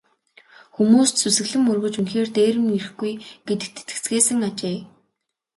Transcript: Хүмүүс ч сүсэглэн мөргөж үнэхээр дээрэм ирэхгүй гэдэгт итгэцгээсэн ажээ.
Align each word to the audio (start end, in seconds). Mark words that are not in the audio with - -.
Хүмүүс 0.75 1.09
ч 1.13 1.15
сүсэглэн 1.23 1.63
мөргөж 1.65 1.95
үнэхээр 1.99 2.29
дээрэм 2.37 2.67
ирэхгүй 2.77 3.13
гэдэгт 3.47 3.75
итгэцгээсэн 3.81 4.39
ажээ. 4.49 4.77